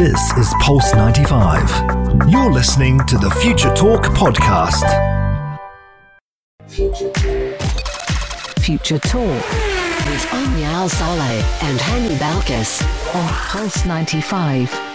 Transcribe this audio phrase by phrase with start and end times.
[0.00, 2.30] This is Pulse 95.
[2.30, 4.88] You're listening to the Future Talk podcast.
[8.62, 12.82] Future Talk with Omni Al Saleh and Hani Balkis
[13.14, 14.89] on Pulse 95.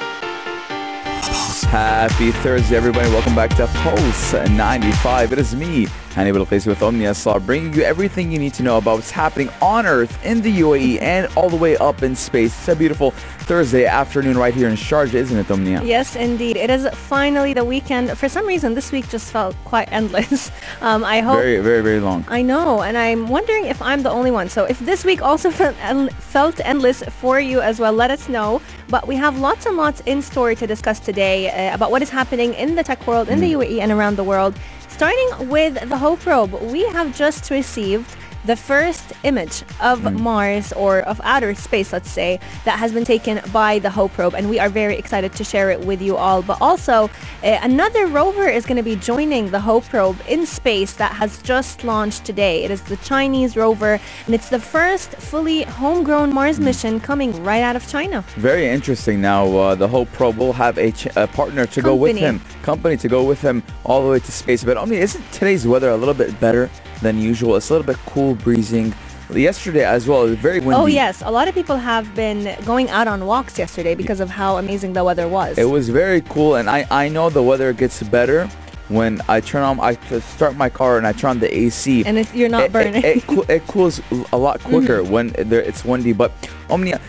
[1.64, 3.10] Happy Thursday, everybody.
[3.10, 5.32] Welcome back to Pulse 95.
[5.32, 5.86] It is me,
[6.16, 9.50] Hani Balkis with Omnia Saw, bringing you everything you need to know about what's happening
[9.62, 12.57] on Earth, in the UAE, and all the way up in space.
[12.57, 13.12] It's a beautiful
[13.46, 15.84] Thursday afternoon right here in Sharjah, isn't it, Omnia?
[15.84, 16.57] Yes, indeed.
[16.57, 18.18] It is finally the weekend.
[18.18, 20.51] For some reason, this week just felt quite endless.
[20.82, 21.37] Um, I hope.
[21.37, 22.26] Very, very, very long.
[22.28, 24.50] I know, and I'm wondering if I'm the only one.
[24.50, 28.62] So if this week also felt endless for you as well, let us know.
[28.88, 32.09] But we have lots and lots in store to discuss today uh, about what is
[32.09, 34.56] happening in the tech world, in the UAE, and around the world.
[34.88, 41.00] Starting with the Hope probe, we have just received the first image of Mars or
[41.00, 44.59] of outer space, let's say, that has been taken by the Hope probe, and we
[44.59, 46.42] are very excited to share it with you all.
[46.42, 47.09] But also,
[47.44, 51.42] uh, another rover is going to be joining the Hope probe in space that has
[51.42, 52.64] just launched today.
[52.64, 57.64] It is the Chinese rover, and it's the first fully homegrown Mars mission coming right
[57.64, 58.22] out of China.
[58.36, 59.22] Very interesting.
[59.22, 62.42] Now, uh, the Hope Probe will have a, ch- a partner to go with him,
[62.62, 64.64] company to go with him all the way to space.
[64.64, 66.70] But Omni, isn't today's weather a little bit better
[67.02, 67.56] than usual?
[67.56, 68.94] It's a little bit cool, breezing.
[69.34, 70.76] Yesterday as well, it was very windy.
[70.76, 74.30] Oh yes, a lot of people have been going out on walks yesterday because of
[74.30, 75.58] how amazing the weather was.
[75.58, 78.48] It was very cool, and I, I know the weather gets better
[78.88, 82.06] when I turn on, I start my car and I turn on the AC.
[82.06, 83.04] and if you're not it, burning.
[83.04, 84.00] It, it, it cools
[84.32, 85.12] a lot quicker Mm-hmm.
[85.12, 86.14] when there, it's windy.
[86.14, 86.32] But
[86.70, 87.02] Omnia,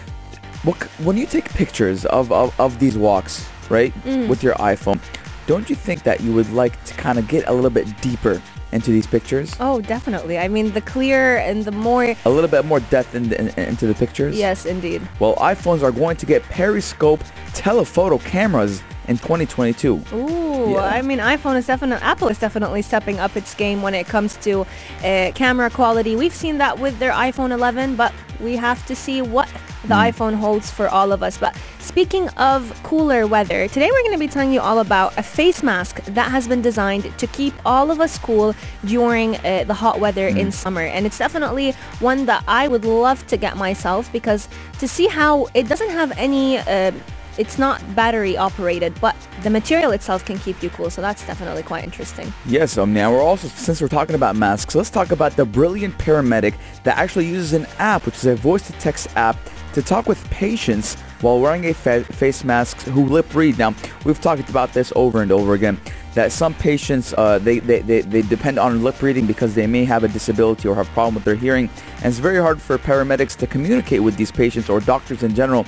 [0.63, 4.27] what, when you take pictures of, of, of these walks, right, Mm.
[4.27, 5.01] with your iPhone,
[5.47, 8.41] don't you think that you would like to kind of get a little bit deeper
[8.73, 9.55] into these pictures?
[9.61, 10.39] oh, definitely.
[10.39, 12.15] I mean, the clear and the more.
[12.25, 14.37] A little bit more depth in, in, into the pictures?
[14.37, 15.07] Yes, indeed.
[15.19, 17.23] Well, iPhones are going to get periscope
[17.55, 20.03] telephoto cameras in 2022.
[20.13, 20.79] Ooh, Yeah.
[20.81, 24.37] I mean, iPhone is definitely Apple is definitely stepping up its game when it comes
[24.39, 24.67] to
[25.05, 26.17] uh, camera quality.
[26.17, 29.49] We've seen that with their iPhone 11, but we have to see what
[29.85, 31.39] the iPhone holds for all of us.
[31.39, 35.23] But speaking of cooler weather, today we're going to be telling you all about a
[35.23, 39.75] face mask that has been designed to keep all of us cool during uh, the
[39.75, 40.83] hot weather in summer.
[40.83, 44.49] And it's definitely one that I would love to get myself because
[44.81, 46.91] to see how it doesn't have any uh,
[47.39, 50.91] it's not battery operated, but the material itself can keep you cool.
[50.91, 52.33] So that's definitely quite interesting.
[52.47, 55.97] Yes, um, now we're also, since we're talking about masks, let's talk about the brilliant
[55.99, 56.55] paramedic
[56.85, 59.37] that actually uses an app, which is a voice-to-text app,
[59.75, 63.59] to talk with patients while wearing a fa- face mask who lip read.
[63.59, 63.75] Now,
[64.05, 65.79] we've talked about this over and over again,
[66.15, 69.85] that some patients, uh, they, they, they, they depend on lip reading because they may
[69.85, 71.69] have a disability or have a problem with their hearing.
[71.97, 75.67] And it's very hard for paramedics to communicate with these patients or doctors in general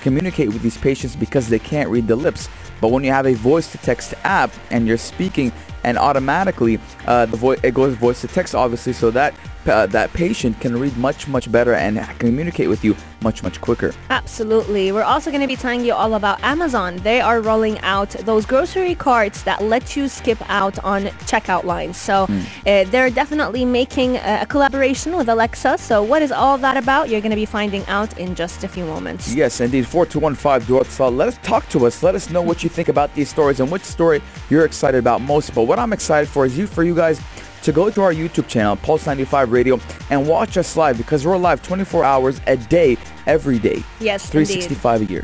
[0.00, 2.48] communicate with these patients because they can't read the lips.
[2.80, 5.52] But when you have a voice to text app and you're speaking
[5.84, 9.34] and automatically uh, the voice it goes voice to text obviously so that
[9.66, 13.92] uh, that patient can read much much better and communicate with you much much quicker.
[14.08, 14.92] Absolutely.
[14.92, 16.96] We're also going to be telling you all about Amazon.
[16.98, 21.96] They are rolling out those grocery carts that let you skip out on checkout lines.
[21.96, 25.78] So uh, they're definitely making a, a collaboration with Alexa.
[25.78, 27.08] So what is all that about?
[27.08, 29.34] You're going to be finding out in just a few moments.
[29.34, 29.86] Yes, indeed.
[29.86, 31.10] 4215 Duat Sal.
[31.10, 32.02] Let us talk to us.
[32.02, 35.20] Let us know what you think about these stories and which story you're excited about
[35.20, 35.54] most.
[35.54, 37.20] But what I'm excited for is you for you guys
[37.62, 39.78] to go to our YouTube channel, Pulse 95 Radio,
[40.10, 43.82] and watch us live because we're live 24 hours a day, every day.
[44.00, 44.62] Yes, indeed.
[44.72, 45.22] 365 a year.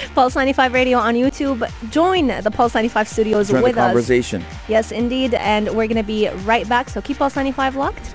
[0.14, 1.68] Pulse 95 Radio on YouTube.
[1.90, 3.86] Join the Pulse 95 studios Join the with us.
[3.88, 4.44] conversation.
[4.68, 5.34] Yes, indeed.
[5.34, 6.90] And we're going to be right back.
[6.90, 8.14] So keep Pulse 95 locked.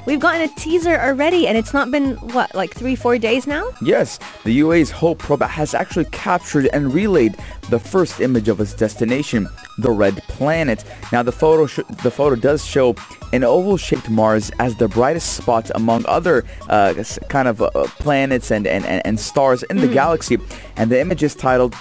[0.06, 3.66] we've gotten a teaser already, and it's not been what like three, four days now.
[3.82, 7.36] Yes, the UAE's Hope probe has actually captured and relayed
[7.70, 9.48] the first image of its destination,
[9.80, 10.84] the red planet.
[11.12, 12.96] Now, the photo sh- the photo does show
[13.34, 16.94] an oval-shaped Mars as the brightest spot among other uh,
[17.28, 17.70] kind of uh,
[18.00, 20.38] planets and, and, and, and stars in the galaxy.
[20.78, 21.76] And the image is titled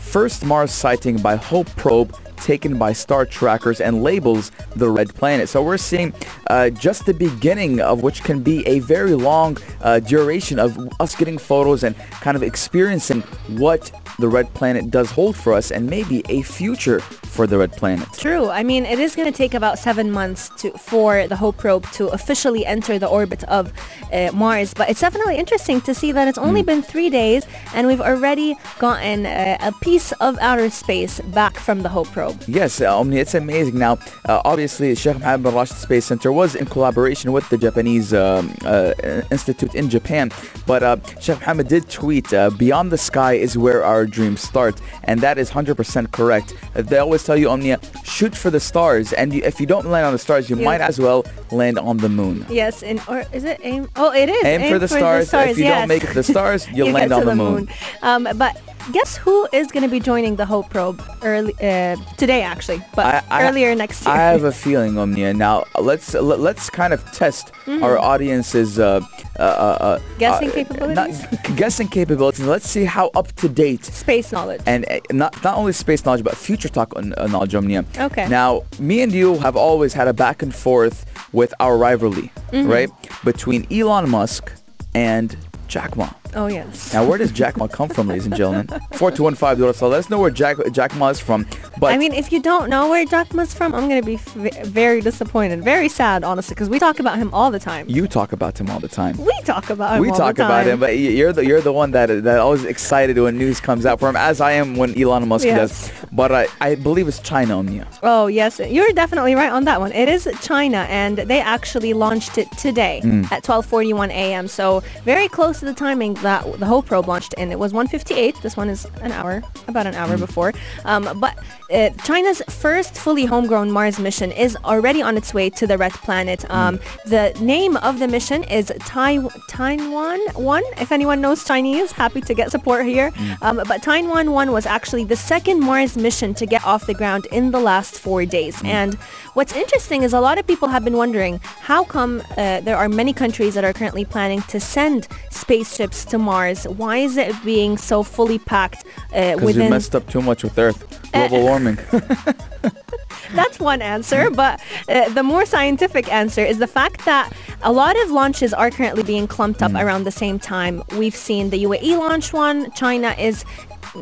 [0.00, 5.48] "First Mars Sighting by Hope Probe taken by star trackers and labels the red planet.
[5.48, 6.12] So we're seeing
[6.48, 11.14] uh, just the beginning of which can be a very long uh, duration of us
[11.14, 13.22] getting photos and kind of experiencing
[13.58, 17.72] what the red planet does hold for us and maybe a future for the red
[17.72, 18.06] planet.
[18.12, 18.50] True.
[18.50, 21.90] I mean, it is going to take about seven months to for the Hope probe
[21.92, 23.72] to officially enter the orbit of
[24.12, 24.74] uh, Mars.
[24.74, 26.66] But it's definitely interesting to see that it's only Hmm.
[26.66, 31.82] been three days and we've already gotten uh, a piece of outer space back from
[31.82, 32.31] the Hope probe.
[32.46, 33.78] Yes, uh, Omni, it's amazing.
[33.78, 33.98] Now,
[34.28, 38.52] uh, obviously, Sheikh Mohammed bin Rashid Space Center was in collaboration with the Japanese um,
[38.64, 38.92] uh,
[39.30, 40.30] institute in Japan,
[40.66, 44.80] but uh, Sheikh Mohammed did tweet, uh, "Beyond the sky is where our dreams start,"
[45.04, 46.54] and that is 100% correct.
[46.74, 49.86] Uh, they always tell you, Omnia, shoot for the stars, and you, if you don't
[49.86, 50.64] land on the stars, you Yeah.
[50.64, 52.44] might as well land on the moon.
[52.50, 53.88] Yes, and or is it aim?
[53.96, 54.44] Oh, it is.
[54.44, 55.32] Aim, for the stars.
[55.32, 55.80] if you yes.
[55.80, 57.68] don't make it to the stars, you'll You land on to the, moon.
[58.02, 62.42] Um, but guess who is going to be joining the Hope probe early uh, today,
[62.42, 64.14] actually, but I- I- earlier next year.
[64.14, 65.34] I have a feeling, Omnia.
[65.34, 69.00] Now let's let, let's kind of test our audience's uh,
[69.38, 70.18] uh, uh, Mm-hmm.
[70.18, 71.22] Guessing uh, capabilities?
[71.22, 72.46] Not, guessing capabilities.
[72.46, 74.62] Let's see how up to date Space knowledge.
[74.66, 77.84] and uh, not not only space knowledge but future talk on, uh, knowledge, Omnia.
[77.98, 78.28] Okay.
[78.28, 82.68] Now, me and you have always had a back and forth with our rivalry, Mm-hmm.
[82.70, 82.90] right,
[83.24, 84.52] between Elon Musk
[84.94, 85.36] and
[85.68, 86.10] Jack Ma.
[86.34, 86.92] Oh yes.
[86.94, 88.68] Now, where does Jack Ma come from, ladies and gentlemen?
[88.94, 89.58] Four two one five.
[89.76, 91.46] so Let us know where Jack Jack Ma is from.
[91.78, 94.66] But I mean, if you don't know where Jack Ma's from, I'm gonna be f-
[94.66, 97.88] very disappointed, very sad, honestly, because we talk about him all the time.
[97.88, 99.16] you talk about him all the time.
[99.18, 102.06] We talk about him we talk about him, but you're the you're the one that
[102.24, 105.44] that always excited when news comes out for him, as I am when Elon Musk
[105.44, 105.88] Yes.
[105.88, 106.06] does.
[106.12, 107.86] But I, I believe it's China, Omnia.
[108.02, 109.92] Oh yes, you're definitely right on that one.
[109.92, 113.30] It is China, and they actually launched it today Mm.
[113.32, 114.46] at 12:41 a.m.
[114.48, 117.50] So very close to the timing that the Hope probe launched in.
[117.52, 118.40] It was 1:58.
[118.42, 120.00] This one is an hour, about an Mm.
[120.00, 120.52] hour before.
[120.84, 121.34] Um, but
[121.72, 125.92] uh, China's first fully homegrown Mars mission is already on its way to the red
[126.06, 126.40] planet.
[126.48, 126.54] Mm.
[126.54, 129.18] Um, The name of the mission is Tai
[129.50, 130.64] Tianwen One.
[130.80, 133.10] If anyone knows Chinese, happy to get support here.
[133.10, 133.36] Mm.
[133.46, 137.26] Um, but Tianwen One was actually the second Mars mission to get off the ground
[137.32, 138.56] in the last four days.
[138.62, 138.68] Mm.
[138.80, 138.90] And
[139.34, 141.40] what's interesting is a lot of people have been wondering
[141.70, 146.18] how come uh, there are many countries that are currently planning to send spaceships to
[146.18, 146.64] Mars.
[146.68, 149.70] Why is it being so fully packed uh, Because we within?
[149.70, 150.80] messed up too much with Earth.
[151.12, 151.78] Global warming.
[153.34, 154.60] That's one answer, but
[154.90, 157.32] uh, the more scientific answer is the fact that
[157.62, 160.82] a lot of launches are currently being clumped up around the same time.
[160.98, 162.70] We've seen the UAE launch one.
[162.72, 163.44] China is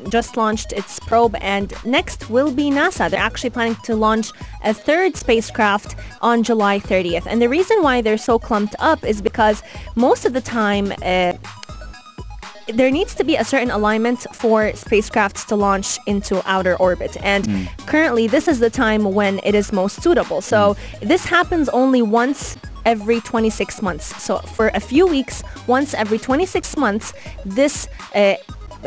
[0.08, 3.08] just launched its probe and next will be NASA.
[3.10, 4.30] They're actually planning to launch
[4.64, 7.26] a third spacecraft on July 30th.
[7.26, 9.62] And the reason why they're so clumped up is because
[9.96, 11.34] most of the time uh,
[12.72, 17.16] there needs to be a certain alignment for spacecrafts to launch into outer orbit.
[17.22, 20.40] And currently, this is the time when it is most suitable.
[20.40, 22.56] So this happens only once
[22.86, 24.22] every 26 months.
[24.22, 27.12] So for a few weeks, once every 26 months,
[27.44, 28.34] this uh,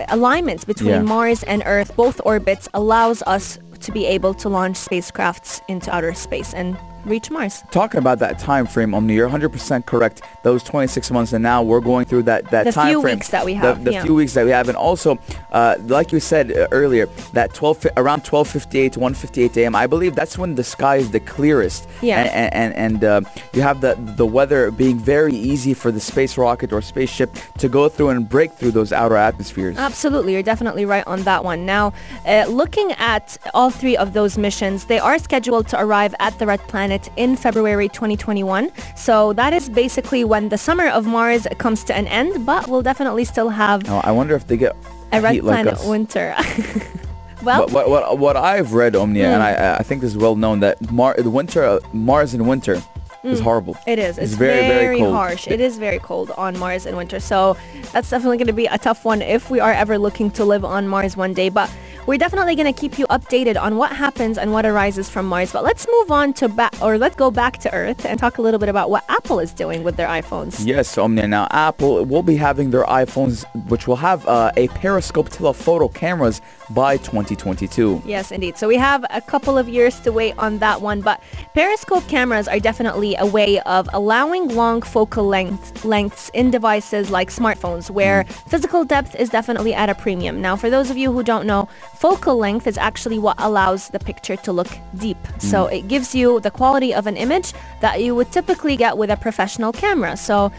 [0.10, 1.02] alignment between Yeah.
[1.02, 6.14] Mars and Earth, both orbits, allows us to be able to launch spacecrafts into outer
[6.14, 7.64] space and reach Mars.
[7.72, 10.22] Talking about that time frame, Omni, you're 100% correct.
[10.44, 13.18] Those 26 months, and now we're going through that that The time few frame.
[13.18, 14.04] weeks that we have, The, yeah.
[14.04, 15.18] few weeks that we have, and also,
[15.52, 19.76] uh, like you said uh, earlier, that 12 around 12:58 to 1:58 a.m.
[19.76, 21.88] I believe that's when the sky is the clearest.
[22.02, 22.22] Yeah.
[22.22, 26.00] And and, and, and uh, you have the the weather being very easy for the
[26.00, 27.30] space rocket or spaceship
[27.60, 29.78] to go through and break through those outer atmospheres.
[29.78, 31.66] Absolutely, you're definitely right on that one.
[31.66, 31.94] Now,
[32.26, 36.46] uh, looking at all three of those missions, they are scheduled to arrive at the
[36.46, 38.70] Red Planet in February 2021.
[38.96, 42.82] So that is basically when the summer of Mars comes to an end, but we'll
[42.82, 44.76] definitely still have Now, I wonder if they get
[45.12, 45.86] a Red heat like Planet us.
[45.86, 46.36] winter.
[47.44, 50.36] well, What, what, what, what I've read, Omnia, and I, I think this is well
[50.36, 52.82] known, that Mar- the winter, uh, Mars in winter
[53.24, 53.78] is horrible.
[53.88, 54.18] It is.
[54.18, 55.48] It's, It's very, very, very harsh.
[55.48, 57.22] It is very cold on Mars in winter.
[57.22, 57.56] So
[57.94, 60.66] that's definitely going to be a tough one if we are ever looking to live
[60.66, 61.48] on Mars one day.
[61.48, 61.72] But
[62.06, 65.52] we're definitely going to keep you updated on what happens and what arises from Mars.
[65.52, 68.42] But let's move on to back, or let's go back to Earth and talk a
[68.42, 70.66] little bit about what Apple is doing with their iPhones.
[70.66, 71.28] Yes, Omnia.
[71.28, 76.42] Now, Apple will be having their iPhones, which will have uh, a periscope telephoto cameras
[76.72, 78.04] by 2022.
[78.06, 78.58] Yes, indeed.
[78.58, 81.22] So we have a couple of years to wait on that one, but
[81.54, 87.30] periscope cameras are definitely a way of allowing long focal length lengths in devices like
[87.30, 90.42] smartphones, where physical depth is definitely at a premium.
[90.42, 91.70] Now, for those of you who don't know,
[92.04, 94.68] focal length is actually what allows the picture to look
[94.98, 95.16] deep.
[95.38, 95.78] So mm.
[95.78, 99.16] it gives you the quality of an image that you would typically get with a
[99.16, 100.18] professional camera.
[100.18, 100.52] So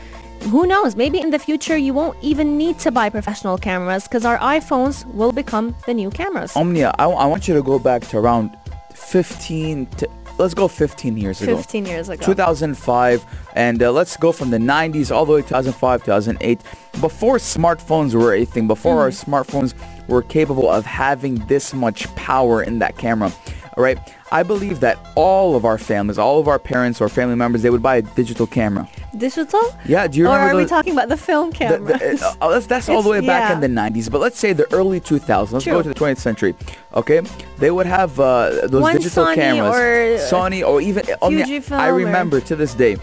[0.52, 0.96] who knows?
[0.96, 5.04] Maybe in the future you won't even need to buy professional cameras because our iPhones
[5.12, 6.56] will become the new cameras.
[6.56, 8.56] Omnia, I, I want you to go back to around
[8.94, 11.56] 15 to let's go 15 years ago.
[11.56, 12.24] 15 years ago.
[12.24, 13.24] 2005
[13.54, 16.60] and uh, let's go from the 90s all the way to 2005 2008
[17.00, 19.32] before smartphones were a thing before our Mm-hmm.
[19.34, 19.74] smartphones
[20.08, 23.32] were capable of having this much power in that camera
[23.76, 23.98] all right
[24.32, 27.70] i believe that all of our families all of our parents or family members they
[27.70, 29.62] would buy a digital camera Digital?
[29.86, 30.46] yeah do you remember?
[30.46, 32.20] Or are we talking about the film the- cameras?
[32.20, 33.54] the- uh, that's that's all the way back yeah.
[33.54, 36.54] in the 90s but let's say the early 2000s let's go to the 20th century
[36.94, 37.20] okay
[37.58, 41.78] they would have uh, those One digital Sony cameras or- sony or even I Fujifilm
[41.78, 42.96] i or- remember to this day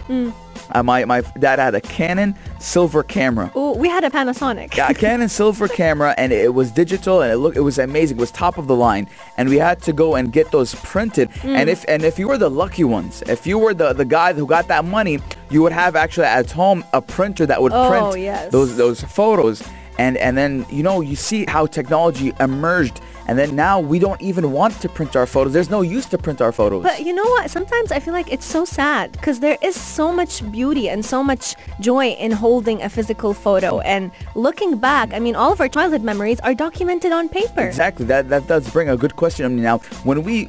[0.74, 4.76] uh, my, my dad had a canon silver camera Ooh, we had a Panasonic.
[4.76, 8.16] Yeah, a Canon silver camera and it was digital and it looked it was amazing.
[8.18, 11.30] It was top of the line and we had to go and get those printed.
[11.30, 11.56] Mm.
[11.56, 14.32] And if and if you were the lucky ones, if you were the the guy
[14.32, 15.18] who got that money,
[15.50, 18.52] you would have actually at home a printer that would Oh, print yes.
[18.52, 19.62] those those photos.
[19.98, 24.20] And and then you know you see how technology emerged and then now we don't
[24.20, 25.52] even want to print our photos.
[25.52, 26.82] There's no use to print our photos.
[26.82, 27.50] But you know what?
[27.50, 31.22] Sometimes I feel like it's so sad because there is so much beauty and so
[31.22, 33.80] much joy in holding a physical photo.
[33.80, 37.62] And looking back, I mean, all of our childhood memories are documented on paper.
[37.62, 38.06] Exactly.
[38.06, 39.44] That that does bring a good question.
[39.46, 40.48] I mean, now, when we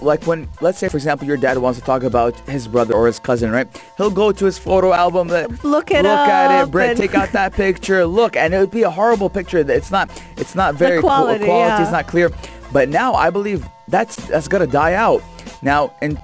[0.00, 3.06] like when let's say for example your dad wants to talk about his brother or
[3.06, 3.68] his cousin, right?
[3.96, 7.32] He'll go to his photo album, Look it look at it, Brett, and- take out
[7.32, 9.58] that picture, look, and it would be a horrible picture.
[9.58, 11.68] It's not it's not very cool- quality, quality.
[11.68, 11.82] yeah.
[11.82, 12.30] It's not clear.
[12.72, 15.22] But now I believe that's that's gonna die out.
[15.62, 16.16] Now, in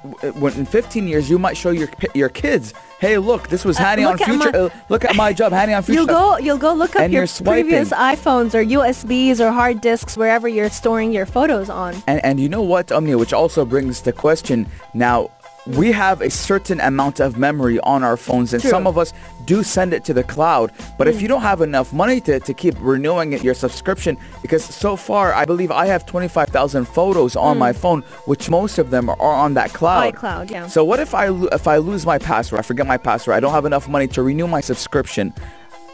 [0.42, 4.06] when in 15 years, you might show your your kids, hey, look, this was Hani
[4.08, 4.52] on Future.
[4.52, 5.98] my- uh, look at my job, Hani on Future.
[6.00, 10.16] You'll go, you'll go look up And your previous iPhones or USBs or hard disks
[10.16, 11.94] wherever you're storing your photos on.
[12.06, 15.30] And, and you know what, Omnia, which also brings the question now,
[15.66, 18.70] we have a certain amount of memory on our phones and True.
[18.70, 19.12] some of us
[19.44, 20.72] do send it to the cloud.
[20.98, 21.22] But if hmm.
[21.22, 25.34] you don't have enough money to, to keep renewing it, your subscription, because so far
[25.34, 27.78] I believe I have 25,000 photos on my hmm.
[27.78, 30.14] phone, which most of them are on that cloud.
[30.14, 30.66] iCloud, yeah.
[30.66, 33.40] So what if I, lo- if I lose my password, I forget my password, I
[33.40, 35.32] don't have enough money to renew my subscription.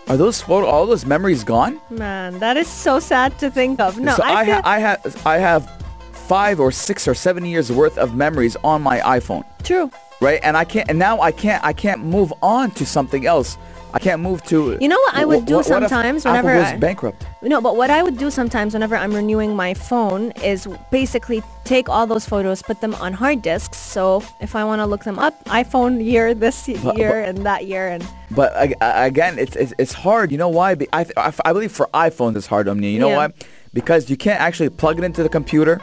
[0.09, 1.81] Are those photo, all those memories gone?
[1.91, 3.99] Man, that is so sad to think of.
[3.99, 5.86] No, so I, I, ha- I have I have
[6.27, 9.91] five or six or seven years worth of memories on my iPhone, true.
[10.21, 10.41] right?
[10.43, 13.57] And I can't and now I can't I can't move on to something else.
[13.95, 14.77] I can't move to.
[14.79, 17.27] You know what I would do what sometimes Apple whenever I- was bankrupt.
[17.43, 21.89] No, but what I would do sometimes whenever I'm renewing my phone is basically take
[21.89, 23.79] all those photos, put them on hard disks.
[23.79, 27.67] So if I want to look them up, iPhone year this year but- and that
[27.67, 28.53] year, and But
[28.83, 30.31] again, it's, it's it's hard.
[30.33, 30.77] You know why?
[30.93, 32.91] I, I I believe for iPhones it's hard, Omnia.
[32.91, 33.29] You know Yeah.
[33.29, 33.33] why?
[33.73, 35.81] Because you can't actually plug it into the computer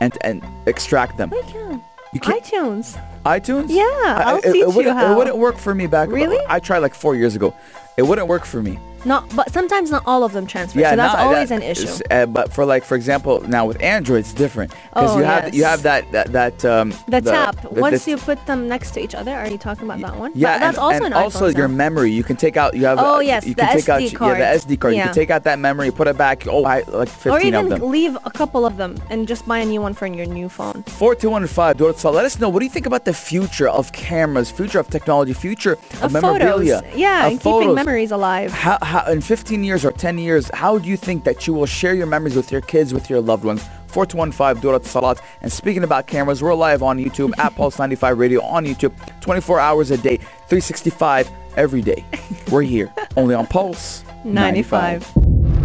[0.00, 1.32] and and extract them.
[1.32, 1.82] I can.
[2.12, 2.96] You can't- iTunes.
[3.24, 3.66] iTunes?
[3.68, 5.12] Yeah, I- I'll it, teach it you wouldn't, how.
[5.12, 6.08] It wouldn't work for me back.
[6.10, 6.38] Really?
[6.48, 7.52] I tried like four years ago.
[7.96, 8.78] It wouldn't work for me.
[9.04, 10.80] Not, but sometimes not all of them transfer.
[10.80, 11.88] so that's always that an issue.
[12.10, 15.54] uh, but for like, for example, now with Android, it's different because Oh, you have
[15.54, 17.60] you have that that that um, The, tap.
[17.62, 20.16] the- Once the- you put them next to each other, are you talking about that
[20.16, 20.32] one?
[20.34, 21.74] yeah, But that's and, also and an also your now.
[21.84, 22.10] memory.
[22.12, 22.74] You can take out.
[22.74, 22.98] You have.
[23.00, 24.94] Oh, yes, you the can take out SD yeah, the SD card.
[24.94, 25.00] Yeah.
[25.00, 26.46] You can take out that memory, put it back.
[26.46, 27.90] Oh, I, like Or fifteen of even them.
[27.90, 30.82] leave a couple of them and just buy a new one for your new phone.
[30.84, 31.80] Four two one five.
[31.80, 32.48] Let us know.
[32.48, 36.12] What do you think about the future of cameras, future of technology, future of, Of
[36.12, 36.96] memorabilia, photos.
[36.98, 38.52] Yeah, of and keeping memories alive.
[38.52, 41.66] How, how, in 15 years or 10 years, how do you think that you will
[41.66, 43.64] share your memories with your kids, with your loved ones?
[43.88, 45.20] 4215 Durat Salat.
[45.42, 49.60] And speaking about cameras, we're live on YouTube at Pulse 95 Radio on YouTube, 24
[49.60, 52.04] hours a day, 365 every day.
[52.50, 55.10] We're here only on Pulse 95.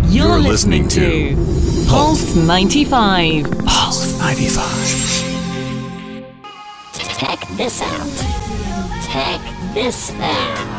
[0.05, 1.35] You're, listening, to
[1.87, 3.51] Pulse 95.
[3.65, 5.19] Pulse 95.
[7.19, 8.07] Check this out.
[9.11, 9.41] Check
[9.73, 10.78] this out.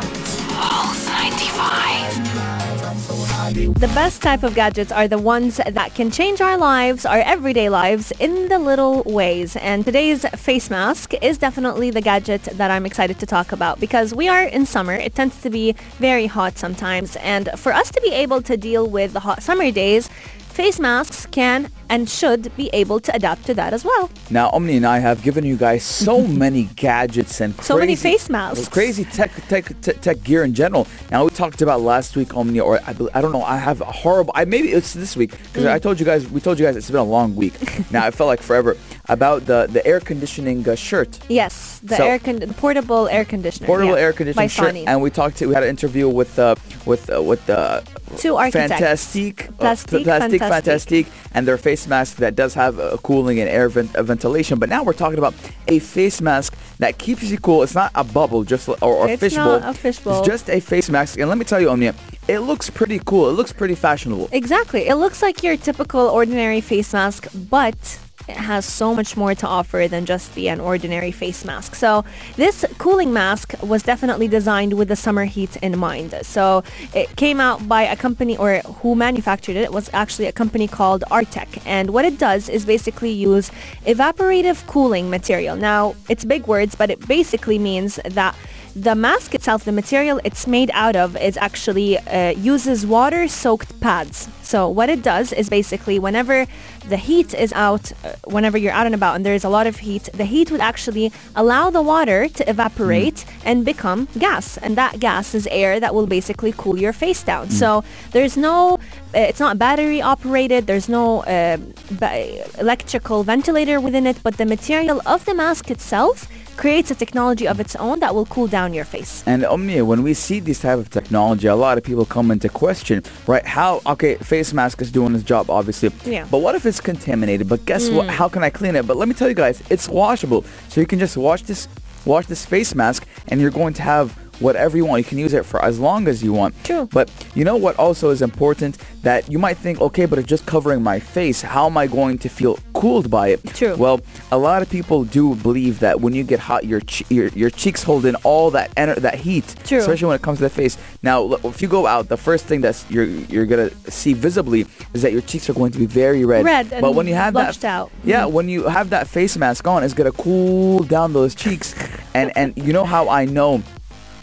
[3.51, 7.67] The best type of gadgets are the ones that can change our lives, our everyday
[7.67, 9.57] lives, in the little ways.
[9.57, 14.15] And today's face mask is definitely the gadget that I'm excited to talk about because
[14.15, 14.93] we are in summer.
[14.93, 17.17] It tends to be very hot sometimes.
[17.17, 20.09] And for us to be able to deal with the hot summer days,
[20.51, 24.09] face masks can and should be able to adapt to that as well.
[24.29, 28.29] Now, Omni and I have given you guys so many gadgets and So many face
[28.29, 28.69] masks.
[28.69, 30.87] crazy tech, tech, tech, tech gear in general.
[31.11, 33.43] Now, we talked about last week, Omni, or I, I don't know.
[33.43, 34.31] I have a horrible.
[34.35, 35.71] I maybe it's this week because Mm.
[35.71, 36.29] I told you guys.
[36.29, 37.55] We told you guys it's been a long week.
[37.91, 38.77] now, it felt like forever
[39.09, 41.19] about the the air conditioning uh, shirt.
[41.29, 43.67] Yes, the So- air con- the portable air conditioner.
[43.67, 44.83] Portable yeah, air conditioning shirt, Sony.
[44.87, 45.47] and we talked to.
[45.47, 46.55] We had an interview with uh,
[46.85, 47.81] with uh, with uh,
[48.17, 48.71] Two architects.
[48.73, 50.41] Fantastic, uh, Plastique Plastique, Fantastique.
[50.41, 54.59] Fantastique, and their face mask that does have uh, cooling and air vent- uh, ventilation.
[54.59, 55.33] But now we're talking about
[55.67, 57.63] a face mask that keeps you cool.
[57.63, 59.59] It's not a bubble, just or, or It's fishbowl.
[59.59, 60.19] not a fishbowl.
[60.19, 61.19] It's just a face mask.
[61.19, 61.95] And let me tell you, Omnia,
[62.27, 63.29] it looks pretty cool.
[63.29, 64.29] It looks pretty fashionable.
[64.31, 64.87] Exactly.
[64.87, 67.99] It looks like your typical ordinary face mask, but
[68.31, 71.75] it has so much more to offer than just be an ordinary face mask.
[71.75, 72.03] So
[72.35, 76.11] this cooling mask was definitely designed with the summer heat in mind.
[76.23, 80.67] So it came out by a company or who manufactured it was actually a company
[80.67, 81.61] called Artec.
[81.65, 83.51] And what it does is basically use
[83.85, 85.55] evaporative cooling material.
[85.55, 88.35] Now, it's big words, but it basically means that
[88.75, 94.29] the mask itself, the material it's made out of, is actually uh, uses water-soaked pads.
[94.41, 96.45] So what it does is basically whenever
[96.87, 99.77] the heat is out, uh, whenever you're out and about and there's a lot of
[99.77, 104.57] heat, the heat would actually allow the water to evaporate and become gas.
[104.57, 107.49] And that gas is air that will basically cool your face down.
[107.49, 108.75] So there's no,
[109.15, 111.57] uh, it's not battery operated, there's no uh,
[111.91, 117.47] ba- electrical ventilator within it, but the material of the mask itself creates a technology
[117.47, 119.23] of its own that will cool down your face.
[119.25, 122.49] And Omnia, when we see this type of technology, a lot of people come into
[122.49, 123.45] question, right?
[123.45, 125.91] How, okay, face mask is doing its job, obviously.
[126.05, 126.27] Yeah.
[126.29, 127.49] But what if it's contaminated?
[127.49, 128.07] But guess what?
[128.07, 128.09] Mm.
[128.09, 128.85] How can I clean it?
[128.85, 130.45] But let me tell you guys, it's washable.
[130.69, 131.67] So you can just wash this,
[132.05, 134.99] wash this face mask and you're going to have whatever you want.
[134.99, 136.55] You can use it for as long as you want.
[136.63, 136.89] True.
[136.91, 138.77] But you know what also is important?
[139.03, 141.41] That you might think, okay, but it's just covering my face.
[141.41, 143.43] How am I going to feel cooled by it?
[143.55, 143.75] True.
[143.75, 147.27] Well, a lot of people do believe that when you get hot, your che- your,
[147.29, 149.79] your cheeks hold in all that ener- that heat, True.
[149.79, 150.77] especially when it comes to the face.
[151.01, 155.01] Now, if you go out, the first thing that you're you're gonna see visibly is
[155.01, 156.45] that your cheeks are going to be very red.
[156.45, 157.91] Red and but when you have that, out.
[158.03, 161.73] yeah, when you have that face mask on, it's gonna cool down those cheeks.
[162.13, 163.63] and and you know how I know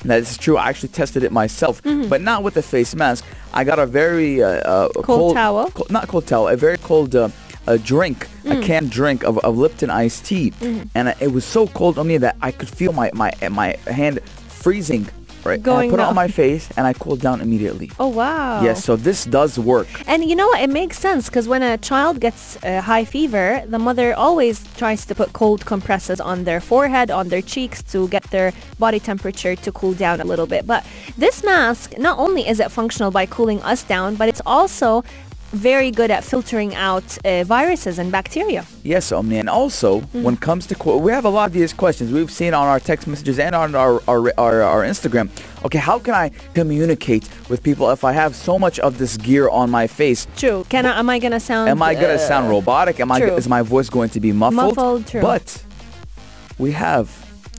[0.05, 0.57] that this is true.
[0.57, 3.25] I actually tested it myself, but not with a face mask.
[3.53, 5.71] I got a very uh, uh, Cold towel?
[5.71, 7.29] co- not cold towel, a very cold uh,
[7.67, 8.59] a drink, Mm.
[8.59, 10.89] a canned drink of, of Lipton iced tea, Mm-hmm.
[10.95, 14.21] and it was so cold on me that I could feel my my my hand
[14.63, 15.09] freezing.
[15.45, 17.91] Right, Going I put it on my face, and I cooled down immediately.
[17.99, 18.63] Oh wow.
[18.63, 19.89] Yes, so this does work.
[20.07, 20.61] And you know what?
[20.61, 25.07] It makes sense because when a child gets uh, high fever, the mother always tries
[25.07, 29.55] to put cold compresses on their forehead, on their cheeks to get their body temperature
[29.57, 30.67] to cool down a little bit.
[30.67, 30.85] But
[31.17, 35.05] this mask, not only is it functional by cooling us down, but it's also
[35.53, 38.65] very good at filtering out uh, viruses and bacteria.
[38.83, 39.39] Yes, Omni.
[39.39, 40.23] And also, Mm-hmm.
[40.23, 42.67] when it comes to, qu- we have a lot of these questions we've seen on
[42.67, 45.31] our text messages and on our, our, our, our Instagram.
[45.65, 49.49] Okay, how can I communicate with people if I have so much of this gear
[49.49, 50.27] on my face?
[50.37, 50.65] True.
[50.69, 51.69] Can I, am I gonna sound?
[51.71, 53.01] Am I going to uh, sound robotic?
[53.01, 54.77] Am I, is my voice going to be muffled?
[54.77, 55.21] Muffled, true.
[55.23, 55.65] But
[56.59, 57.09] we have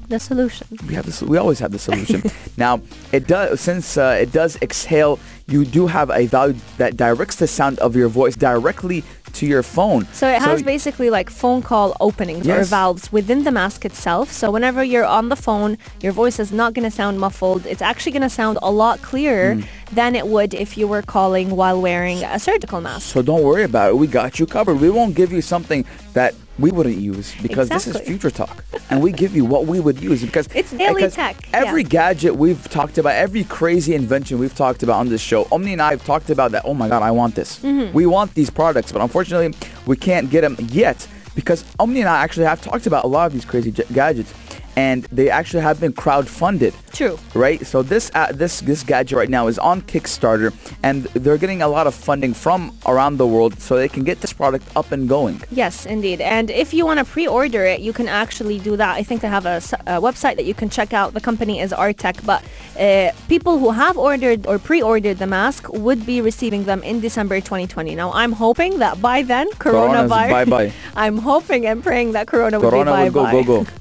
[0.10, 0.68] the solution?
[0.88, 2.22] we have this we always have the solution
[2.58, 7.36] now it does since uh, it does exhale you do have a value that directs
[7.38, 11.62] the sound of your voice directly to your phone So it has basically like phone
[11.62, 14.32] call openings or valves within the mask itself.
[14.32, 17.66] So whenever you're on the phone, your voice is not going to sound muffled.
[17.68, 19.66] It's actually going to sound a lot clearer Mm.
[20.00, 23.04] than it would if you were calling while wearing a surgical mask.
[23.14, 25.82] so don't worry about it we got you covered we won't give you something
[26.14, 29.80] that we wouldn't use because this is future talk and we give you what we
[29.80, 31.90] would use because It's daily because tech, every yeah.
[31.90, 35.82] gadget we've talked about every crazy invention we've talked about on this show omni and
[35.82, 37.94] i have talked about that oh my god i want this Mm-hmm.
[37.94, 39.54] we want these products but unfortunately
[39.86, 43.28] we can't get them yet because omni and i actually have talked about a lot
[43.28, 44.34] of these crazy j- gadgets
[44.80, 47.16] and they actually have been crowdfunded True.
[47.46, 47.60] right?
[47.72, 50.50] So this uh, this this gadget right now is on Kickstarter,
[50.88, 52.62] and they're getting a lot of funding from
[52.92, 55.36] around the world so they can get this product up and going.
[55.52, 56.20] Yes, indeed.
[56.36, 58.94] And if you want to pre-order it, you can actually do that.
[59.02, 59.60] I think they have a
[60.08, 61.08] website that you can check out.
[61.20, 62.42] The company is Artec, but
[62.86, 67.38] uh, people who have ordered or pre-ordered the mask would be receiving them in December
[67.42, 67.96] 2020.
[67.96, 70.32] Now, I'm hoping that by then, Corona's coronavirus.
[70.38, 70.72] bye-bye.
[71.04, 73.72] I'm hoping and praying that Corona will Corona be will go go go.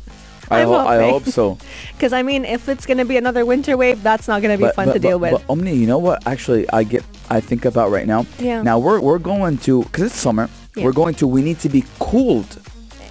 [0.50, 1.58] I, ho- I hope so.
[1.92, 4.92] Because I mean, if it's gonna be another winter wave, that's not gonna be fun
[4.92, 5.32] to deal with.
[5.32, 6.26] But Omni, you know what?
[6.26, 8.24] Actually, I get I think about right now.
[8.38, 8.62] Yeah.
[8.62, 10.48] Now we're we're going to because it's summer.
[10.76, 10.84] Yeah.
[10.84, 11.26] We're going to.
[11.26, 12.61] We need to be cooled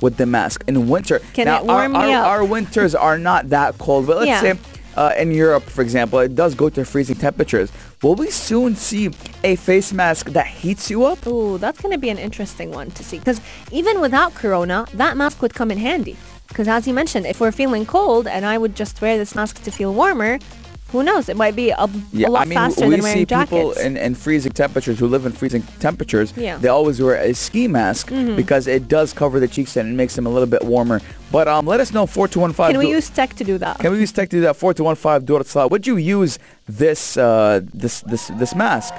[0.02, 1.20] with the mask in winter.
[1.34, 2.28] Can now it warm our, me our, up?
[2.28, 4.42] our winters are not that cold, but let's Yeah.
[4.42, 4.60] say.
[4.96, 7.72] Uh, in Europe, for example, it does go to freezing temperatures.
[8.02, 9.12] Will we soon see
[9.44, 11.28] a face mask that heats you up?
[11.28, 13.20] Ooh, that's gonna be an interesting one to see.
[13.20, 13.40] Because
[13.72, 16.18] even without Corona, that mask would come in handy.
[16.58, 19.62] Because as you mentioned, if we're feeling cold and I would just wear this mask
[19.62, 20.40] to feel warmer,
[20.88, 21.30] who knows?
[21.30, 23.96] It might be a, a lot I mean, faster we than wearing see people in,
[23.96, 26.34] in freezing temperatures who live in freezing temperatures.
[26.36, 26.54] Yeah.
[26.54, 26.64] Mm-hmm.
[26.64, 30.16] They always wear a ski mask because it does cover the cheeks and it makes
[30.16, 31.00] them a little bit warmer.
[31.32, 32.72] But um, let us know 4215.
[32.74, 33.78] Can we do- use tech to do that?
[33.78, 34.56] Can we use tech to do that?
[34.56, 35.70] 4215 do it slot.
[35.70, 38.96] Would you use this uh, this this this mask?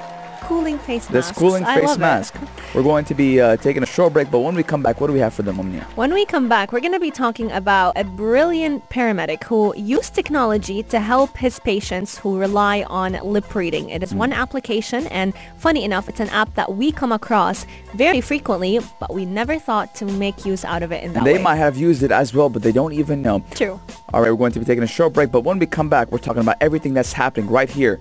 [0.48, 2.00] Cooling face This cooling I face love it.
[2.00, 2.34] mask.
[2.74, 5.06] We're going to be uh, taking a short break, but when we come back, what
[5.08, 5.84] do we have for them, Omnia?
[5.94, 10.14] When we come back, we're going to be talking about a brilliant paramedic who used
[10.14, 13.90] technology to help his patients who rely on lip reading.
[13.90, 14.18] It is Hmm.
[14.24, 19.14] one application, and funny enough, it's an app that we come across very frequently, but
[19.14, 21.42] we never thought to make use out of it in that And they way.
[21.42, 23.42] might have used it as well, but they don't even know.
[23.54, 23.80] True.
[24.12, 26.10] All right, we're going to be taking a short break, but when we come back,
[26.12, 27.98] we're talking about everything that's happening right here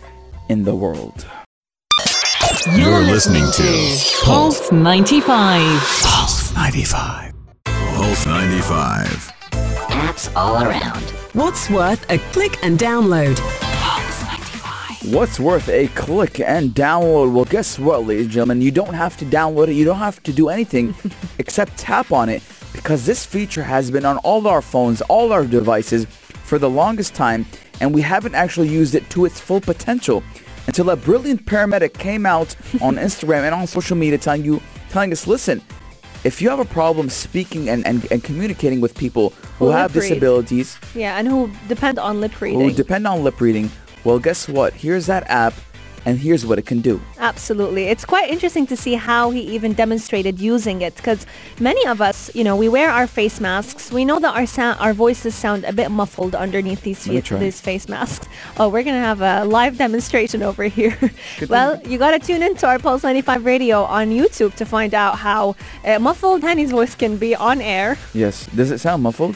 [0.50, 1.26] in the world.
[2.76, 5.80] You're listening to Pulse 95.
[6.04, 7.34] Pulse 95.
[7.64, 9.08] Pulse 95.
[9.88, 11.02] Apps all around.
[11.34, 13.38] What's worth a click and download?
[13.38, 15.14] Pulse 95.
[15.14, 17.34] What's worth a click and download?
[17.34, 18.62] Well, guess what, ladies and gentlemen?
[18.62, 19.74] You don't have to download it.
[19.74, 20.94] You don't have to do anything
[21.38, 25.46] except tap on it because this feature has been on all our phones, all our
[25.46, 26.06] devices
[26.44, 27.46] for the longest time,
[27.80, 30.22] and we haven't actually used it to its full potential
[30.68, 35.12] until a brilliant paramedic came out on Instagram and on social media telling you, telling
[35.12, 35.62] us, listen,
[36.24, 39.94] if you have a problem speaking and, and, and communicating with people who Who have
[39.94, 42.60] disabilities, Yeah, and who depend on lip reading.
[42.62, 43.72] who depend on lip reading,
[44.04, 44.74] well, guess what?
[44.74, 45.54] Here's that app,
[46.08, 47.02] and here's what it can do.
[47.20, 47.84] Absolutely.
[47.88, 51.26] It's quite interesting to see how he even demonstrated using it because
[51.60, 53.92] many of us, you know, we wear our face masks.
[53.92, 57.90] We know that our sound, our voices sound a bit muffled underneath these these face
[57.90, 58.26] masks.
[58.56, 60.98] Oh, we're going to have a live demonstration over here.
[61.50, 65.18] well, you got to tune into our Pulse 95 radio on YouTube to find out
[65.18, 67.98] how uh, muffled Hani's voice can be on air.
[68.14, 68.48] Yes.
[68.56, 69.36] Does it sound muffled?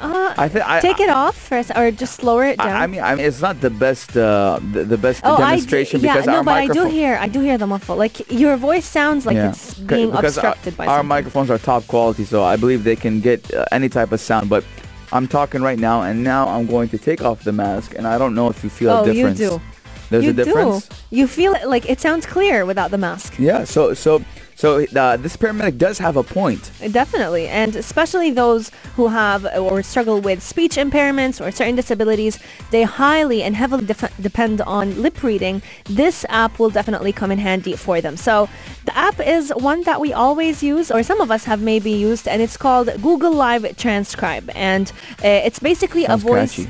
[0.00, 2.68] Uh, I think take it off first or just lower it down.
[2.68, 6.00] I, I mean, I mean, it's not the best, uh, the, the best Oh, demonstration
[6.00, 7.96] yeah, because no, our but I do hear, I do hear the muffle.
[7.96, 11.86] Like your voice sounds like yeah, it's being obstructed our, by our microphones are top
[11.86, 14.48] quality, so I believe they can get uh, any type of sound.
[14.48, 14.64] But
[15.12, 18.16] I'm talking right now, and now I'm going to take off the mask, and I
[18.16, 19.38] don't know if you feel Oh, a you difference.
[19.38, 19.60] do.
[20.08, 20.88] There's you a difference.
[20.88, 20.96] do.
[21.10, 23.38] You feel it, like it sounds clear without the mask.
[23.38, 23.64] Yeah.
[23.64, 24.22] So so
[24.60, 26.70] so uh, this paramedic does have a point.
[26.92, 32.38] Definitely, and especially those who have or struggle with speech impairments or certain disabilities,
[32.70, 35.62] they highly and heavily def- depend on lip reading.
[35.86, 38.18] This app will definitely come in handy for them.
[38.18, 38.50] So
[38.84, 42.28] the app is one that we always use, or some of us have maybe used,
[42.28, 44.92] and it's called Google Live Transcribe, and
[45.24, 46.66] uh, it's basically Sounds a voice.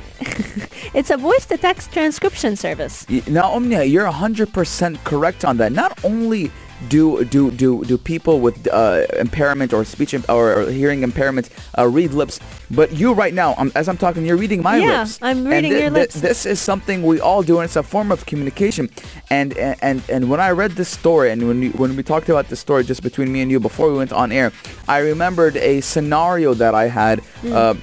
[0.95, 3.09] it's a voice-to-text transcription service.
[3.27, 5.73] Now, Omnia, you're 100% correct on that.
[5.73, 6.53] Not only
[6.89, 11.51] do do do do people with uh, impairment or speech imp- or, or hearing impairment
[11.79, 12.41] uh, read lips,
[12.71, 15.19] but you right now, um, as I'm talking, you're reading my Yeah, lips.
[15.23, 16.15] I'm reading thi- your lips.
[16.21, 18.89] This is something we all do, and it's a form of communication.
[19.31, 22.49] And and and when I read this story, and when we, when we talked about
[22.49, 24.53] this story just between me and you before we went on air,
[24.89, 27.21] I remembered a scenario that I had.
[27.43, 27.53] Hmm.
[27.53, 27.75] Uh,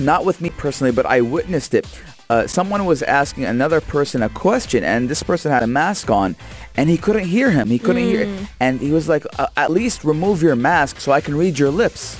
[0.00, 1.84] not with me personally, but I witnessed it.
[2.30, 6.36] Uh, someone was asking another person a question, and this person had a mask on,
[6.76, 7.68] and he couldn't hear him.
[7.68, 8.28] He couldn't hear,
[8.60, 11.70] and he was like, uh, "At least remove your mask so I can read your
[11.70, 12.16] lips."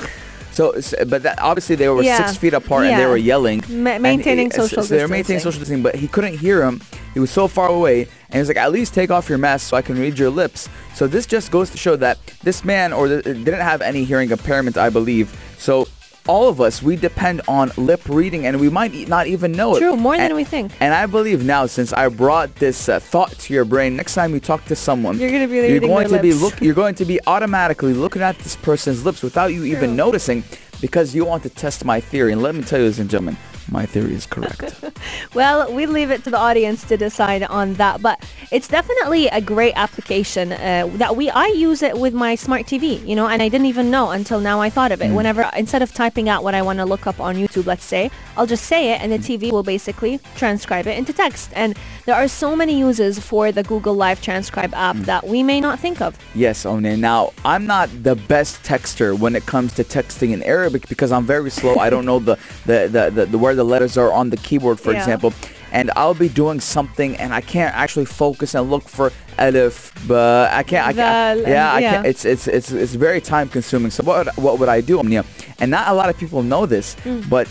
[0.53, 0.73] So,
[1.07, 2.17] but that, obviously they were Yeah.
[2.17, 5.37] six feet apart and they were yelling, Ma- maintaining he- social So they were maintaining
[5.39, 5.53] distancing.
[5.53, 6.81] social distancing, but he couldn't hear him.
[7.15, 9.69] He was so far away, and he was like, "At least take off your mask
[9.69, 12.93] so I can read your lips." So this just goes to show that this man
[12.93, 15.29] or the, didn't have any hearing impairment, I believe.
[15.59, 15.87] So
[16.29, 19.81] all of us, we depend on lip reading, and we might not even know it.
[19.81, 20.73] True, more than And- we think.
[20.79, 24.33] And I believe now, since I brought this uh, thought to your brain, next time
[24.35, 27.05] you talk to someone, You're gonna be you're going to be look, you're going to
[27.05, 30.45] be automatically looking at this person's lips without you even noticing,
[30.81, 32.33] because you want to test my theory.
[32.33, 33.37] And let me tell you, ladies and gentlemen,
[33.71, 34.75] my theory is correct.
[35.35, 39.41] Well, we leave it to the audience to decide on that, but it's definitely a
[39.41, 43.43] great application uh, that we I use it with my smart TV, you know, and
[43.43, 45.11] I didn't even know until now I thought of it.
[45.11, 45.15] Mm.
[45.15, 48.11] Whenever instead of typing out what I want to look up on YouTube, let's say,
[48.37, 49.39] I'll just say it and the mm.
[49.39, 51.51] TV will basically transcribe it into text.
[51.55, 51.77] And
[52.07, 55.05] there are so many uses for the Google Live Transcribe app mm.
[55.05, 56.19] that we may not think of.
[56.35, 56.83] Yes, One.
[57.01, 61.27] Now, I'm not the best texter when it comes to texting in Arabic because I'm
[61.27, 61.77] very slow.
[61.77, 64.79] I don't know the, the, the, the, the where the letters are on the keyboard,
[64.85, 65.01] for Yeah.
[65.01, 65.31] example.
[65.79, 69.07] And I'll be doing something and I can't actually focus and look for
[69.47, 69.75] alif,
[70.13, 70.87] but I can't.
[70.91, 72.07] I can't Dal, yeah, I can't.
[72.11, 73.91] It's it's it's it's very time consuming.
[73.97, 75.23] So what what would I do, Omnia?
[75.61, 77.21] And not a lot of people know this, Mm.
[77.35, 77.47] but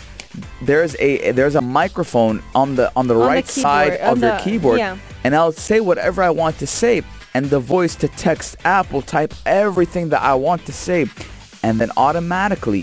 [0.70, 4.16] there's a there's a microphone on the on the On the right side keyboard, on
[4.16, 4.96] of your keyboard yeah.
[5.24, 6.94] and I'll say whatever I want to say,
[7.34, 11.00] and the voice to text app will type everything that I want to say,
[11.66, 12.82] and then automatically,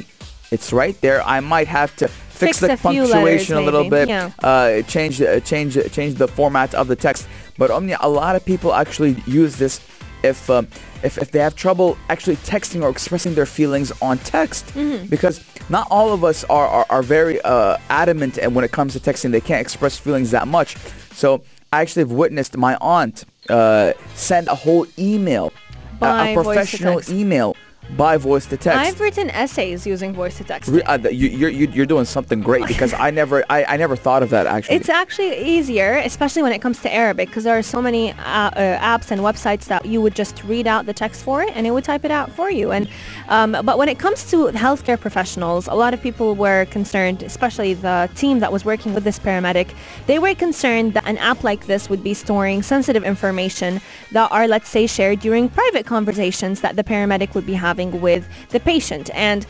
[0.56, 1.20] it's right there.
[1.36, 4.10] I might have to fix, Fix the a few letters, punctuation a little maybe, bit,
[4.10, 4.32] yeah.
[4.44, 7.28] uh, change the- uh, change change the format of the text.
[7.58, 9.80] But Omnia, a lot of people actually use this
[10.24, 10.68] if um,
[11.04, 15.06] if, if they have trouble actually texting or expressing their feelings on text Mm-hmm.
[15.08, 15.36] because
[15.70, 19.00] not all of us are, are, are very uh, adamant and when it comes to
[19.00, 20.78] texting they can't express feelings that much
[21.14, 21.42] so
[21.74, 27.02] i actually have witnessed my aunt uh, send a whole email, a- By a, professional
[27.10, 27.55] email
[27.98, 28.80] by voice to text.
[28.80, 30.70] I've written essays using voice to text.
[30.70, 34.24] Re- uh, you, you're you're doing something great because I never I, I never thought
[34.24, 34.76] of that actually.
[34.76, 38.16] It's actually easier, especially when it comes to Arabic, because there are so many uh,
[38.16, 41.66] uh, apps and websites that you would just read out the text for it, and
[41.66, 42.72] it would type it out for you.
[42.72, 42.90] And
[43.30, 47.74] um, but when it comes to healthcare professionals, a lot of people were concerned, especially
[47.74, 49.74] the team that was working with this paramedic.
[50.08, 53.82] They were concerned that an app like this would be storing sensitive information
[54.12, 58.28] that are, let's say, shared during private conversations that the paramedic would be having with
[58.50, 59.10] the patient.
[59.14, 59.46] And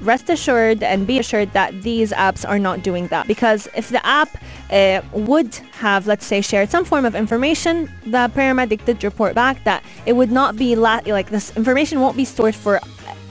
[0.00, 4.04] rest assured and be assured that these apps are not doing that because if the
[4.04, 4.28] app
[4.70, 9.62] uh, would have let's say shared some form of information the paramedic did report back
[9.64, 12.80] that it would not be la- like this information won't be stored for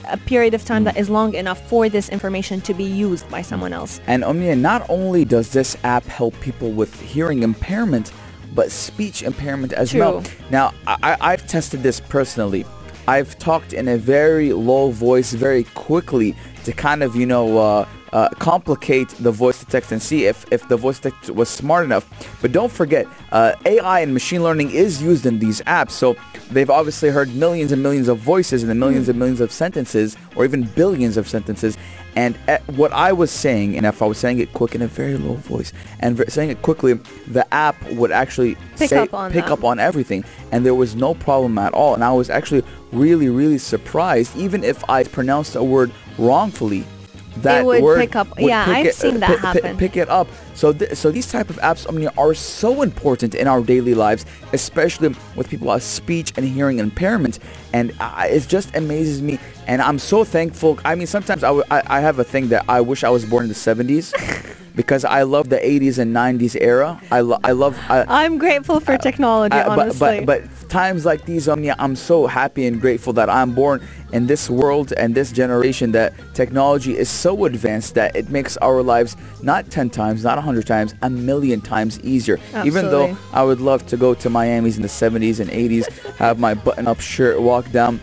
[0.08, 3.40] a period of time that is long enough for this information to be used by
[3.42, 8.12] someone else And Omnia, not only does this app help people with hearing impairment,
[8.54, 10.00] but speech impairment as True.
[10.00, 10.22] well.
[10.50, 12.64] Now, I, I've tested this personally.
[13.06, 17.88] I've talked in a very low voice, very quickly to kind of, you know, uh,
[18.14, 21.84] uh, complicate the voice to text and see if, if the voice text was smart
[21.84, 22.08] enough.
[22.40, 25.90] But don't forget, uh, AI and machine learning is used in these apps.
[25.90, 26.16] So
[26.50, 30.44] they've obviously heard millions and millions of voices and millions and millions of sentences or
[30.44, 31.76] even billions of sentences.
[32.16, 32.38] And
[32.76, 35.34] what I was saying, and if I was saying it quick in a very low
[35.34, 36.92] voice and saying it quickly,
[37.26, 39.52] the app would actually Pick say, up on pick them.
[39.54, 40.24] up on everything.
[40.52, 41.94] And there was no problem at all.
[41.94, 46.86] And I was actually really, really surprised, even if I pronounced a word wrongfully.
[47.38, 49.76] That would word pick up- would yeah, pick I've it- seen uh, that pi- happen.
[49.76, 50.28] pick it up.
[50.54, 54.24] So, th- so these type of apps, Omnia, are so important in our daily lives,
[54.52, 57.38] especially with people with speech and hearing impairment.
[57.72, 60.78] And I, it just amazes me, and I'm so thankful.
[60.84, 63.24] I mean, sometimes I, w- I, I have a thing that I wish I was
[63.24, 64.12] born in the 70s.
[64.76, 67.00] Because I love the 80s and 90s era.
[67.12, 67.78] I, lo- I love.
[67.88, 72.26] I, i'm grateful for technology but, honestly but but times like these, Omnia, I'm so
[72.26, 73.80] happy and grateful that I'm born
[74.12, 78.82] in this world and this generation that technology is so advanced that it makes our
[78.82, 82.38] lives not 10 times, not 100 times, a million times easier.
[82.64, 86.38] Even though I would love to go to Miami's in the 70s and 80s, have
[86.38, 88.00] my button-up shirt, walk down.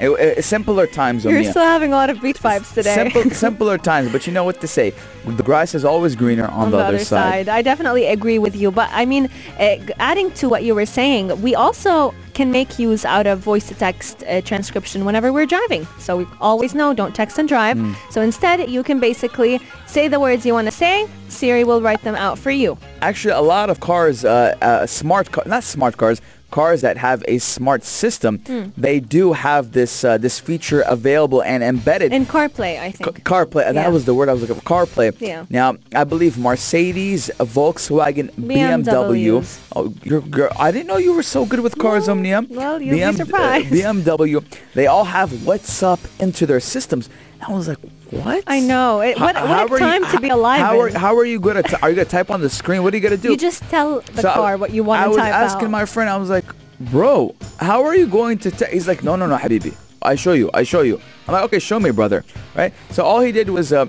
[0.00, 1.50] It, it- simpler times, you're Omnia.
[1.52, 4.60] still having a lot of beach vibes today Simple, simpler times, but you know what
[4.62, 4.92] to say.
[5.24, 7.48] The grass is always greener on, on the other side.
[7.48, 8.72] I definitely agree with you.
[8.72, 9.28] But I mean,
[9.60, 13.68] uh, adding to what you were saying, we also can make use out of voice
[13.68, 15.86] to text uh, transcription whenever we're driving.
[15.98, 17.78] So we always know don't text and drive.
[17.78, 17.92] Hmm.
[18.10, 21.08] So instead, you can basically say the words you want to say.
[21.28, 22.76] Siri will write them out for you.
[23.02, 26.18] actually a lot of cars uh, uh, smart car not smart cars
[26.58, 28.64] cars that have a smart system Hmm.
[28.86, 33.24] they do have this uh, this feature available and embedded In CarPlay, I think.
[33.32, 33.72] CarPlay, Yeah.
[33.80, 34.66] that was the word I was looking for.
[34.74, 35.08] CarPlay.
[35.30, 35.42] Yeah.
[35.60, 35.68] Now,
[36.02, 37.22] I believe Mercedes,
[37.58, 39.34] Volkswagen, BMW.
[39.40, 39.48] BMWs.
[39.76, 42.40] Oh, you're, girl, I didn't know you were so good with cars, Omnia.
[42.60, 43.68] well, you'll be surprised.
[43.76, 44.36] BMW.
[44.78, 47.04] They all have WhatsApp into their systems.
[47.46, 47.78] I was like,
[48.22, 48.44] what?
[48.46, 49.00] I know.
[49.00, 51.16] It, what, How- what how a are you- time to be alive How are, how
[51.16, 51.82] are you going to?
[51.82, 52.82] Are you going to type on the screen?
[52.82, 53.30] What are you going to do?
[53.30, 55.34] You just tell the So, car what you want I to type.
[55.34, 55.70] I was asking out.
[55.70, 56.08] my friend.
[56.10, 56.44] I was like,
[56.80, 58.66] "Bro, how are you going to?" Te-?
[58.72, 59.74] He's like, "No, no, no, Habibi.
[60.02, 60.50] I show you.
[60.54, 62.24] I show you." I'm like, "Okay, show me, brother."
[62.54, 62.72] Right.
[62.90, 63.86] So all he did was, uh,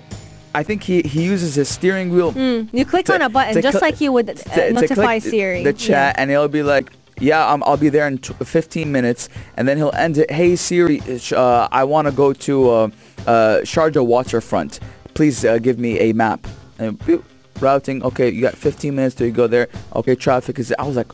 [0.53, 2.31] I think he he uses his steering wheel.
[2.71, 4.73] you click to- on a button to just cl- like you would uh, to- to
[4.73, 5.63] notify click Siri.
[5.63, 9.29] The chat, and it'll be like, "Yeah, um, I'll be there in t- 15 minutes,"
[9.57, 10.29] and then he'll end it.
[10.31, 11.01] Hey Siri,
[11.33, 12.89] uh, I want to go to uh,
[13.25, 14.79] uh, Sharjah waterfront.
[15.13, 16.45] Please uh, give me a map.
[16.77, 17.23] And boop,
[17.61, 18.03] routing.
[18.03, 19.67] Okay, you got 15 minutes till you go there.
[19.95, 20.73] Okay, traffic is.
[20.77, 21.11] I was like.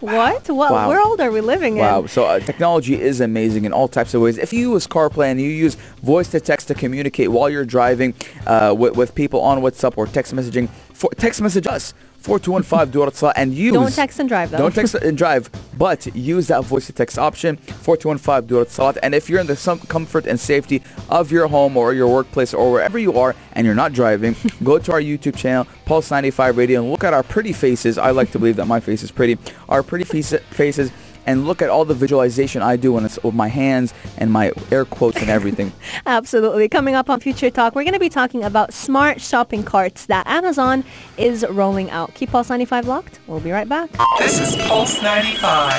[0.00, 0.48] What?
[0.48, 0.88] What Wow.
[0.90, 1.80] world are we living in?
[1.80, 2.06] Wow.
[2.06, 4.38] So uh, technology is amazing in all types of ways.
[4.38, 8.14] If you use CarPlay and you use voice to text to communicate while you're driving
[8.46, 11.94] uh, with, with people on WhatsApp or text messaging, for, text message us.
[12.28, 14.58] 4215 Durat Salah and use Don't text and drive though.
[14.58, 18.98] don't text and drive, but use that voice to text option 4215 Durat Salat.
[19.02, 22.52] And if you're in the some comfort and safety of your home or your workplace
[22.52, 26.58] or wherever you are and you're not driving, go to our YouTube channel, Pulse 95
[26.58, 27.96] Radio, and look at our pretty faces.
[27.96, 29.38] I like to believe that my face is pretty.
[29.70, 30.92] Our pretty face- faces.
[31.28, 34.50] And look at all the visualization I do when it's with my hands and my
[34.72, 35.72] air quotes and everything.
[36.06, 36.70] Absolutely.
[36.70, 40.26] Coming up on Future Talk, we're going to be talking about smart shopping carts that
[40.26, 40.84] Amazon
[41.18, 42.14] is rolling out.
[42.14, 43.20] Keep Pulse 95 locked.
[43.26, 43.90] We'll be right back.
[44.18, 45.74] This is Pulse 95.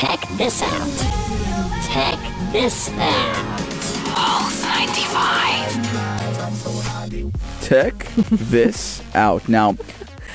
[0.00, 0.88] Check this out.
[1.92, 2.18] Check
[2.50, 3.36] this out.
[4.16, 5.48] Pulse 95.
[7.62, 9.48] Check this out.
[9.48, 9.76] Now,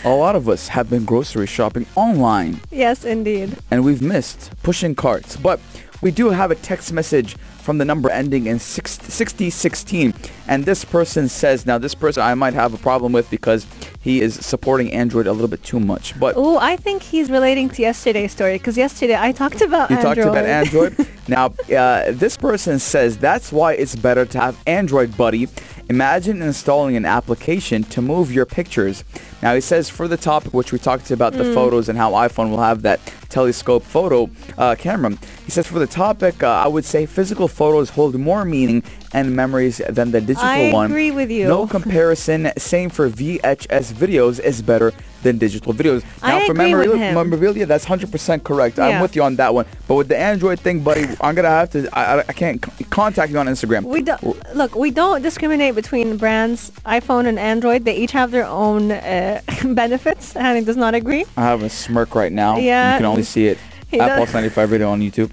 [0.05, 3.55] a lot of us have been grocery shopping online Yes, indeed.
[3.71, 5.37] and we've missed pushing carts.
[5.37, 5.59] But
[6.01, 10.13] we do have a text message from the number ending in 6016.
[10.49, 13.65] And this person says, now this person I might have a problem with because
[14.01, 16.19] he is supporting Android a little bit too much.
[16.19, 19.95] But Oh, I think he's relating to yesterday's story because yesterday I talked about you
[19.95, 20.15] Android.
[20.17, 21.07] talked about Android.
[21.29, 25.47] now, uh, this person says that's why it's better to have Android Buddy.
[25.89, 29.03] Imagine installing an application to move your pictures.
[29.41, 31.53] Now, he says for the topic, which we talked about the Mm.
[31.53, 35.11] photos and how iPhone will have that telescope photo uh, camera.
[35.45, 38.81] He says for the topic, uh, I would say physical photos hold more meaning
[39.13, 40.85] and memories than the digital I one.
[40.85, 41.47] I agree with you.
[41.47, 42.51] No comparison.
[42.57, 46.03] Same for VHS videos is better than digital videos.
[46.21, 47.15] Now, I for agree with memorabilia, him.
[47.15, 48.77] memorabilia, that's 100% correct.
[48.79, 49.65] I'm with you on that one.
[49.87, 51.89] But with the Android thing, buddy, I'm gonna have to.
[51.97, 53.83] I, I- can't c- contact you on Instagram.
[53.85, 54.21] We don't
[54.55, 54.75] look.
[54.75, 57.85] We don't discriminate between brands, iPhone and Android.
[57.85, 60.33] They each have their own uh, benefits.
[60.33, 61.25] Hani does not agree.
[61.37, 62.57] I have a smirk right now.
[62.57, 62.93] Yeah.
[62.93, 63.57] you can only see it.
[63.93, 64.17] At.
[64.17, 65.29] Pulse 95 video on YouTube.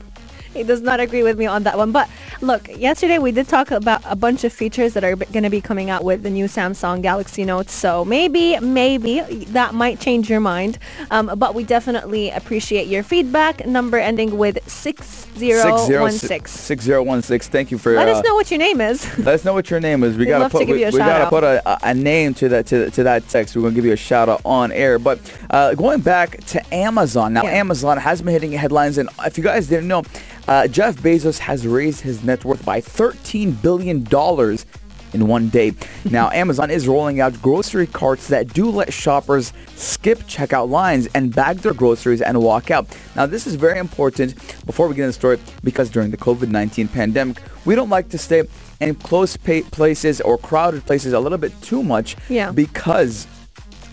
[0.55, 1.93] He does not agree with me on that one.
[1.93, 2.09] But
[2.41, 5.61] look, yesterday we did talk about a bunch of features that are going to be
[5.61, 7.71] coming out with the new Samsung Galaxy Note.
[7.71, 10.79] So maybe, maybe that might change your mind.
[11.11, 13.67] Um, but we definitely appreciate your feedback.
[13.67, 16.49] Number ending with 6016.
[16.49, 17.53] 6016.
[17.53, 17.95] Thank you for.
[17.95, 19.19] Let uh, us know what your name is.
[19.19, 20.17] Let us know what your name is.
[20.17, 21.31] We gotta put give we, you a we shout gotta out.
[21.31, 23.55] put a, a- name to that to, to that text.
[23.55, 24.99] We're gonna give you a shout out on air.
[24.99, 25.19] But
[25.51, 27.51] uh, going back to Amazon now, Yeah.
[27.51, 30.03] Amazon has been hitting headlines, and if you guys didn't know,
[30.51, 34.67] uh, Jeff Bezos has raised his net worth by 13 billion dollars.
[35.13, 35.73] In one day.
[36.05, 41.35] Now, Amazon is rolling out grocery carts that do let shoppers skip checkout lines and
[41.35, 42.87] bag their groceries and walk out.
[43.17, 44.37] Now, this is very important
[44.67, 48.19] before we get into the story because during the COVID-19 pandemic, we don't like to
[48.19, 48.45] stay
[48.81, 52.53] in close places or crowded places a little bit too much Yeah.
[52.53, 53.27] because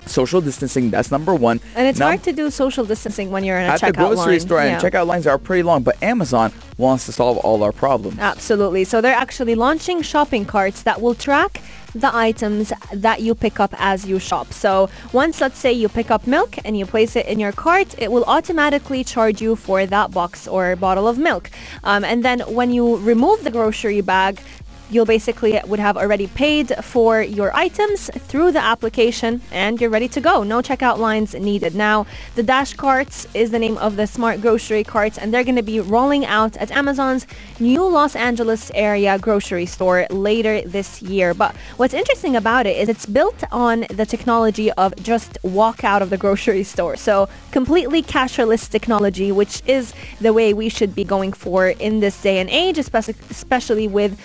[0.08, 1.60] social distancing, that's number one.
[1.76, 4.16] And it's Num- hard to do social distancing when you're in a at checkout the
[4.16, 4.40] grocery line.
[4.40, 8.20] store, and checkout lines are pretty long, but Amazon wants to solve all our problems.
[8.20, 8.84] Absolutely.
[8.84, 11.62] So they're actually launching shopping carts that will track
[11.96, 14.54] the items that you pick up as you shop.
[14.54, 17.96] So once, let's say you pick up milk and you place it in your cart,
[17.98, 21.50] it will automatically charge you for that box or bottle of milk.
[21.84, 24.42] Um, and then when you remove the grocery bag,
[24.90, 30.08] you'll basically would have already paid for your items through the application and you're ready
[30.08, 30.44] to go.
[30.44, 31.76] No checkout lines needed.
[31.76, 35.56] Now, the Dash Carts is the name of the smart grocery carts and they're going
[35.56, 37.28] to be rolling out at Amazon's
[37.60, 41.34] new Los Angeles area grocery store later this year.
[41.34, 46.02] But what's interesting about it is it's built on the technology of just walk out
[46.02, 46.96] of the grocery store.
[46.96, 52.22] So completely cashless technology, which is the way we should be going for in this
[52.22, 54.20] day and age, especially, with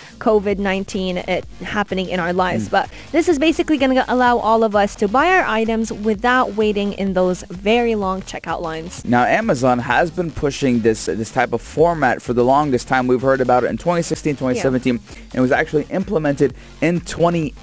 [0.55, 2.69] COVID-19 uh, happening in our lives.
[2.69, 6.53] But this is basically going to allow all of us to buy our items without
[6.55, 9.03] waiting in those very long checkout lines.
[9.05, 13.07] Now, Amazon has been pushing this this type of format for the longest time.
[13.07, 17.53] We've heard about it in 2016, 2017, and it was actually implemented in 2018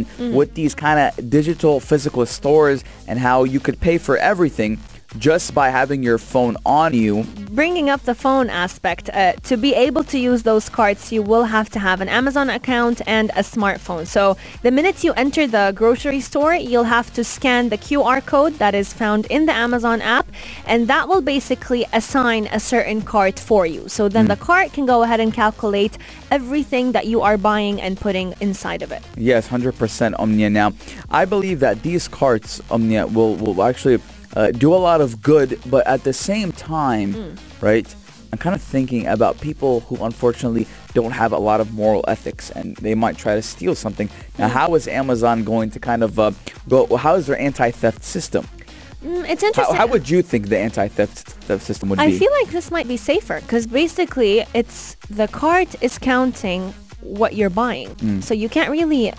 [0.00, 0.34] Mm-hmm.
[0.34, 4.78] with these kind of digital physical stores and how you could pay for everything
[5.18, 7.24] just by having your phone on you.
[7.50, 11.44] bringing up the phone aspect, uh, to be able to use those carts, you will
[11.44, 14.06] have to have an Amazon account and a smartphone.
[14.06, 18.54] So the minute you enter the grocery store, you'll have to scan the QR code
[18.54, 20.26] that is found in the Amazon app,
[20.64, 23.88] and that will basically assign a certain cart for you.
[23.88, 25.98] So then the cart can go ahead and calculate
[26.30, 29.02] everything that you are buying and putting inside of it.
[29.16, 30.50] Yes, 100% Omnia.
[30.50, 30.72] Now,
[31.10, 34.00] I believe that these carts, Omnia, will, will actually
[34.36, 37.38] uh, do a lot of good, but at the same time, Mm.
[37.60, 37.94] right,
[38.32, 42.50] I'm kind of thinking about people who unfortunately don't have a lot of moral ethics
[42.50, 44.08] and they might try to steal something.
[44.38, 44.50] Now, Mm.
[44.52, 46.30] how is Amazon going to kind of uh,
[46.68, 48.46] go, well, how is their anti-theft system?
[49.04, 49.76] Mm, it's interesting.
[49.76, 52.16] how would you think the anti-theft theft system would I be?
[52.16, 57.34] I feel like this might be safer because basically it's the cart is counting what
[57.34, 58.20] you're buying.
[58.20, 59.12] So you can't really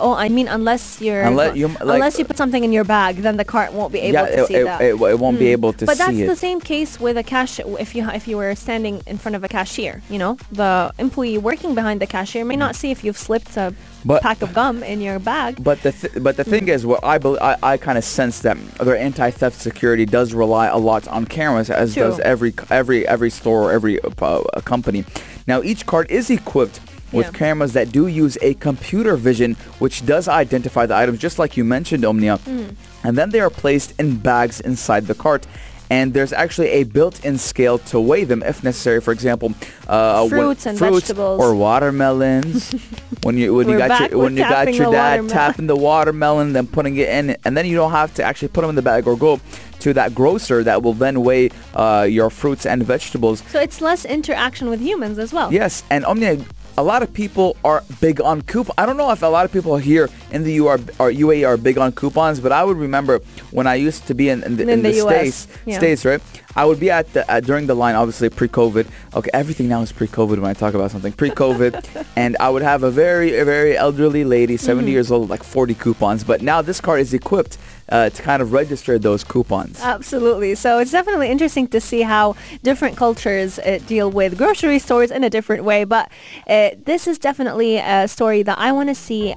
[0.00, 1.28] Oh, I mean, unless you're Hmm.
[1.32, 4.00] Unless you- like- unless you put something in your bag, then the cart won't be
[4.00, 4.80] able yeah, to it, see it, that.
[4.80, 7.60] it, it won't be able to but that's the same case with a cash.
[7.84, 11.38] If you if you were standing in front of a cashier, you know, the employee
[11.38, 14.82] working behind the cashier may not see if you've slipped a But- pack of gum
[14.82, 15.52] in your bag.
[15.62, 18.40] But the th- but the thing is, what I bel I, I kind of sense
[18.46, 22.04] that their anti-theft security does rely a lot on cameras, as True.
[22.04, 25.04] does every every every store, or every uh, company.
[25.46, 26.80] Now, each cart is equipped
[27.12, 27.32] with Yeah.
[27.32, 31.64] cameras that do use a computer vision, which does identify the items, just like you
[31.64, 32.38] mentioned, Omnia.
[32.46, 32.74] Mm.
[33.04, 35.46] And then they are placed in bags inside the cart.
[35.92, 39.00] and there's actually a built-in scale to weigh them if necessary.
[39.00, 39.52] For example,
[39.88, 41.40] uh, when- Fruits and fruits vegetables.
[41.42, 42.72] or watermelons.
[43.24, 46.66] when you when you got your when you got your dad tapping the watermelon, then
[46.68, 49.06] putting it in, and then you don't have to actually put them in the bag
[49.08, 49.40] or go
[49.80, 53.42] to that grocer that will then weigh uh, your fruits and vegetables.
[53.50, 55.52] So it's less interaction with humans as well.
[55.52, 56.38] Yes, and Omnia,
[56.80, 58.74] a lot of people are big on coupon.
[58.78, 61.58] I don't know if a lot of people here in the UR or UAE are
[61.68, 63.14] big on coupons, but I would remember
[63.50, 65.78] when I used to be in, in the, In in the the states, yeah.
[65.78, 66.22] states, right?
[66.56, 68.86] I would be at the uh, during the line, obviously pre-COVID.
[69.18, 71.72] Okay, everything now is pre-COVID when I talk about something pre-COVID,
[72.22, 74.92] and I would have a very, a very elderly lady, 70 Mm-hmm.
[74.96, 76.24] years old, like 40 coupons.
[76.24, 77.58] But now this card is equipped
[77.90, 79.80] uh, to kind of register those coupons.
[79.80, 80.54] Absolutely.
[80.54, 85.24] So it's definitely interesting to see how different cultures uh, deal with grocery stores in
[85.24, 85.84] a different way.
[85.84, 86.10] But
[86.46, 89.34] uh, this is definitely a story that I want to see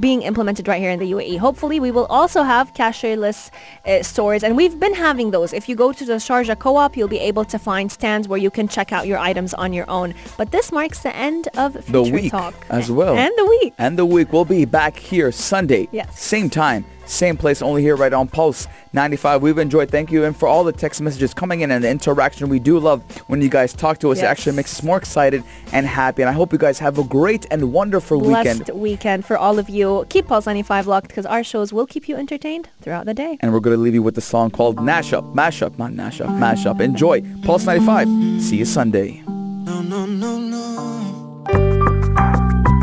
[0.00, 1.38] being implemented right here in the UAE.
[1.38, 3.50] Hopefully we will also have cashierless
[3.86, 5.52] uh, stores and we've been having those.
[5.52, 8.50] If you go to the Sharjah Co-op, you'll be able to find stands where you
[8.50, 10.14] can check out your items on your own.
[10.36, 12.54] But this marks the end of the week Talk.
[12.68, 13.16] as well.
[13.16, 13.74] And the week.
[13.78, 14.32] And the week.
[14.32, 15.88] We'll be back here Sunday.
[15.92, 16.20] Yes.
[16.20, 19.42] Same time, same place, only here right on Pulse 95.
[19.42, 19.90] We've enjoyed.
[19.90, 20.24] Thank you.
[20.24, 23.40] And for all the text messages coming in and the interaction, we do love when
[23.42, 24.18] you guys talk to us.
[24.18, 25.42] It actually makes us more excited
[25.72, 26.22] and happy.
[26.22, 28.80] And I hope you guys have a great and wonderful Blessed weekend.
[28.80, 30.04] weekend for all of you.
[30.08, 33.38] Keep Pulse 95 locked because our shows will keep you entertained throughout the day.
[33.40, 35.24] And we're going to leave you with the song called Nash Up.
[35.34, 35.78] Mash Up.
[35.78, 36.30] Not Nash Up.
[36.30, 36.80] Mash Up.
[36.80, 37.22] Enjoy.
[37.42, 38.42] Pulse 95.
[38.42, 39.22] See you Sunday.